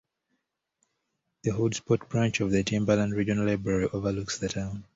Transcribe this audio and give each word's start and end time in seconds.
The 1.43 1.51
Hoodsport 1.51 2.09
branch 2.09 2.39
of 2.39 2.49
the 2.49 2.63
Timberland 2.63 3.13
Regional 3.13 3.45
Library 3.45 3.87
overlooks 3.93 4.39
the 4.39 4.49
town. 4.49 4.85